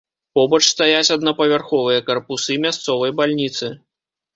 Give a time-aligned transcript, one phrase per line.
[0.37, 3.77] Побач стаяць аднапавярховыя карпусы мясцовай бальніцы.